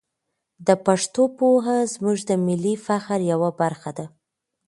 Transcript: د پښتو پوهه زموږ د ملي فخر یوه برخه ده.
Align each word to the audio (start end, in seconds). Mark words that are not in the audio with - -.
د 0.67 0.69
پښتو 0.85 1.23
پوهه 1.37 1.77
زموږ 1.93 2.17
د 2.29 2.31
ملي 2.45 2.75
فخر 2.85 3.19
یوه 3.31 3.49
برخه 3.61 3.91
ده. 3.97 4.05